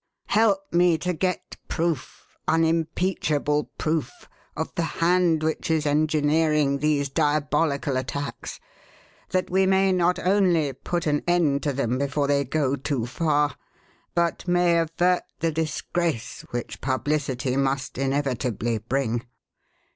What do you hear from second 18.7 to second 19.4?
bring."